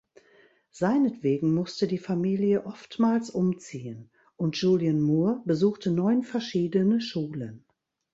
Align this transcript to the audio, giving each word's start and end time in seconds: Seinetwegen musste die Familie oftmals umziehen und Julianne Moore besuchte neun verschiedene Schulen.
Seinetwegen 0.71 1.53
musste 1.53 1.85
die 1.85 1.99
Familie 1.99 2.65
oftmals 2.65 3.29
umziehen 3.29 4.09
und 4.35 4.57
Julianne 4.59 4.99
Moore 4.99 5.43
besuchte 5.45 5.91
neun 5.91 6.23
verschiedene 6.23 7.01
Schulen. 7.01 7.63